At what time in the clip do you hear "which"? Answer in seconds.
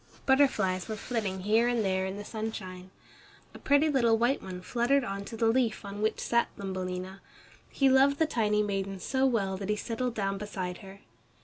6.01-6.19